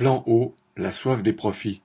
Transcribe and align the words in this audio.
Plan 0.00 0.24
Eau, 0.26 0.54
la 0.78 0.92
soif 0.92 1.22
des 1.22 1.34
profits. 1.34 1.82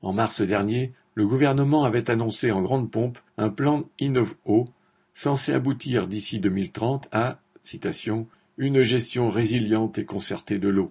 En 0.00 0.14
mars 0.14 0.40
dernier, 0.40 0.94
le 1.14 1.26
gouvernement 1.26 1.84
avait 1.84 2.10
annoncé 2.10 2.50
en 2.50 2.62
grande 2.62 2.90
pompe 2.90 3.18
un 3.36 3.50
plan 3.50 3.84
Innov-Eau 4.00 4.64
censé 5.12 5.52
aboutir 5.52 6.06
d'ici 6.06 6.40
2030 6.40 7.08
à 7.12 7.40
citation, 7.60 8.26
une 8.56 8.80
gestion 8.80 9.28
résiliente 9.28 9.98
et 9.98 10.06
concertée 10.06 10.58
de 10.58 10.68
l'eau. 10.68 10.88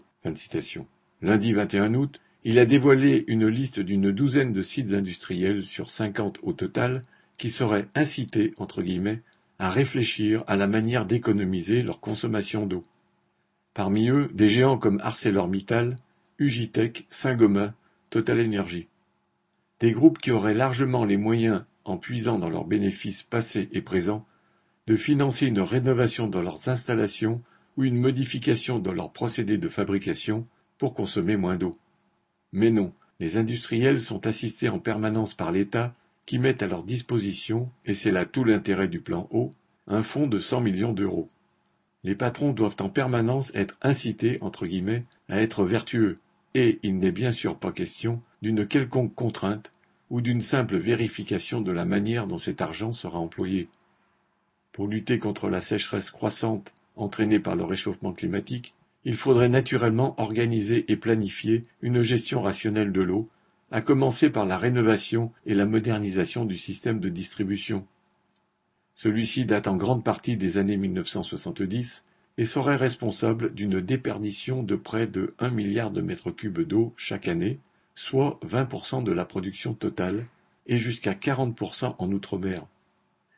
Lundi 1.24 1.54
21 1.54 1.96
août, 1.96 2.22
il 2.44 2.60
a 2.60 2.68
dévoilé 2.68 3.24
une 3.26 3.48
liste 3.48 3.80
d'une 3.80 4.12
douzaine 4.12 4.54
de 4.54 4.62
sites 4.62 4.94
industriels 4.94 5.64
sur 5.64 5.90
50 5.90 6.42
au 6.44 6.54
total 6.54 7.02
qui 7.40 7.50
seraient 7.50 7.88
incités 7.96 8.54
entre 8.60 8.84
guillemets 8.84 9.24
à 9.58 9.72
réfléchir 9.72 10.44
à 10.46 10.58
la 10.58 10.68
manière 10.68 11.08
d'économiser 11.08 11.82
leur 11.82 12.00
consommation 12.00 12.68
d'eau. 12.68 12.84
Parmi 13.74 14.10
eux, 14.10 14.30
des 14.34 14.50
géants 14.50 14.78
comme 14.78 15.00
ArcelorMittal, 15.02 15.96
Ugitech, 16.38 17.08
Saint-Gobain, 17.10 17.74
Total 18.10 18.40
Energy. 18.40 18.88
Des 19.80 19.92
groupes 19.92 20.20
qui 20.20 20.32
auraient 20.32 20.54
largement 20.54 21.06
les 21.06 21.18
moyens, 21.18 21.64
en 21.84 21.98
puisant 21.98 22.38
dans 22.38 22.50
leurs 22.50 22.66
bénéfices 22.66 23.24
passés 23.24 23.70
et 23.72 23.82
présents, 23.82 24.26
de 24.86 24.96
financer 24.96 25.48
une 25.48 25.60
rénovation 25.60 26.28
de 26.28 26.38
leurs 26.40 26.70
installations 26.70 27.42
ou 27.78 27.84
une 27.84 27.98
modification 27.98 28.80
de 28.80 28.92
leurs 28.92 29.12
procédés 29.12 29.58
de 29.58 29.70
fabrication 29.70 30.46
pour 30.78 30.94
consommer 30.94 31.38
moins 31.38 31.56
d'eau. 31.56 31.72
Mais 32.52 32.70
non, 32.70 32.94
les 33.20 33.38
industriels 33.38 34.00
sont 34.00 34.28
assistés 34.28 34.70
en 34.70 34.80
permanence 34.80 35.34
par 35.34 35.52
l'État 35.52 35.94
qui 36.26 36.40
met 36.40 36.64
à 36.64 36.68
leur 36.68 36.84
disposition, 36.84 37.70
et 37.86 37.94
c'est 37.96 38.12
là 38.12 38.26
tout 38.26 38.44
l'intérêt 38.44 38.88
du 38.88 39.02
plan 39.02 39.28
eau, 39.32 39.52
un 39.88 40.04
fonds 40.04 40.28
de 40.28 40.38
100 40.38 40.62
millions 40.62 40.94
d'euros. 40.94 41.28
Les 42.04 42.16
patrons 42.16 42.52
doivent 42.52 42.76
en 42.82 42.90
permanence 42.90 43.52
être 43.56 43.78
incités 43.82 44.38
entre 44.42 44.66
guillemets 44.66 45.06
à 45.30 45.42
être 45.42 45.64
vertueux, 45.64 46.18
et 46.54 46.80
il 46.84 47.00
n'est 47.00 47.12
bien 47.12 47.32
sûr 47.32 47.58
pas 47.58 47.72
question 47.72 48.22
d'une 48.42 48.68
quelconque 48.68 49.16
contrainte 49.16 49.72
ou 50.10 50.22
d'une 50.22 50.42
simple 50.42 50.78
vérification 50.78 51.62
de 51.62 51.72
la 51.72 51.86
manière 51.86 52.28
dont 52.28 52.38
cet 52.38 52.62
argent 52.62 52.94
sera 52.94 53.20
employé. 53.20 53.70
Pour 54.74 54.88
lutter 54.88 55.18
contre 55.18 55.50
la 55.50 55.62
sécheresse 55.62 56.12
croissante 56.12 56.74
entraînée 56.96 57.40
par 57.40 57.56
le 57.56 57.64
réchauffement 57.64 58.12
climatique, 58.12 58.74
il 59.06 59.16
faudrait 59.16 59.50
naturellement 59.50 60.20
organiser 60.20 60.92
et 60.92 60.96
planifier 60.96 61.64
une 61.82 62.04
gestion 62.04 62.42
rationnelle 62.42 62.92
de 62.92 63.02
l'eau, 63.02 63.26
à 63.72 63.82
commencer 63.82 64.30
par 64.30 64.46
la 64.46 64.58
rénovation 64.58 65.32
et 65.46 65.56
la 65.56 65.66
modernisation 65.66 66.46
du 66.46 66.58
système 66.58 67.00
de 67.00 67.10
distribution. 67.10 67.86
Celui-ci 68.94 69.46
date 69.46 69.68
en 69.68 69.76
grande 69.76 70.04
partie 70.04 70.38
des 70.38 70.58
années 70.58 70.78
1970 70.78 72.04
et 72.38 72.46
serait 72.46 72.76
responsable 72.76 73.54
d'une 73.54 73.82
déperdition 73.82 74.64
de 74.64 74.76
près 74.76 75.08
de 75.08 75.34
1 75.40 75.50
milliard 75.50 75.92
de 75.92 76.02
mètres 76.02 76.32
cubes 76.32 76.62
d'eau 76.62 76.94
chaque 76.98 77.28
année, 77.28 77.60
soit 77.96 78.40
20% 78.46 79.04
de 79.04 79.12
la 79.12 79.26
production 79.26 79.74
totale, 79.74 80.26
et 80.66 80.78
jusqu'à 80.78 81.14
40% 81.14 81.96
en 81.98 82.12
outre-mer. 82.12 82.66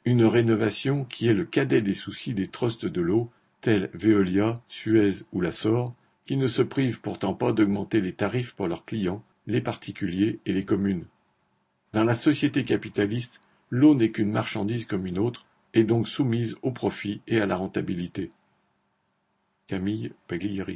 Une 0.05 0.23
rénovation 0.23 1.03
qui 1.03 1.27
est 1.27 1.33
le 1.33 1.45
cadet 1.45 1.81
des 1.81 1.93
soucis 1.93 2.33
des 2.33 2.47
trusts 2.47 2.85
de 2.85 3.01
l'eau, 3.01 3.25
tels 3.61 3.89
Veolia, 3.93 4.53
Suez 4.67 5.23
ou 5.33 5.41
la 5.41 5.51
SOR, 5.51 5.93
qui 6.23 6.37
ne 6.37 6.47
se 6.47 6.61
privent 6.61 7.01
pourtant 7.01 7.33
pas 7.33 7.51
d'augmenter 7.51 8.01
les 8.01 8.13
tarifs 8.13 8.53
pour 8.53 8.67
leurs 8.67 8.85
clients, 8.85 9.23
les 9.47 9.61
particuliers 9.61 10.39
et 10.45 10.53
les 10.53 10.65
communes. 10.65 11.05
Dans 11.93 12.03
la 12.03 12.15
société 12.15 12.63
capitaliste, 12.65 13.41
l'eau 13.69 13.95
n'est 13.95 14.11
qu'une 14.11 14.31
marchandise 14.31 14.85
comme 14.85 15.05
une 15.05 15.19
autre, 15.19 15.45
et 15.73 15.83
donc 15.83 16.07
soumise 16.07 16.55
au 16.61 16.71
profit 16.71 17.21
et 17.27 17.39
à 17.39 17.45
la 17.45 17.57
rentabilité. 17.57 18.29
Camille 19.67 20.13
Paglieri 20.27 20.73